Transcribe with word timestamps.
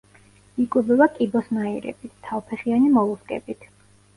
იკვებება 0.63 1.07
კიბოსნაირებით, 1.17 2.15
თავფეხიანი 2.31 2.91
მოლუსკებით. 2.99 3.71